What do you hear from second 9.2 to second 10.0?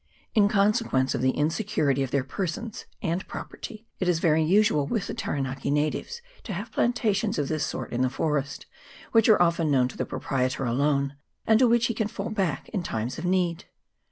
are often known to